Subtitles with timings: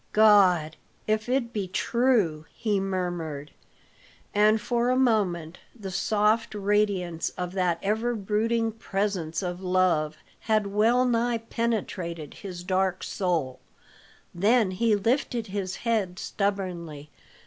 [0.13, 3.51] "God, if it be true," he murmured;
[4.33, 10.65] and for a moment the soft radiance of that ever brooding presence of love had
[10.65, 13.59] well nigh penetrated his dark soul,
[14.33, 17.11] then he lifted his head stubbornly.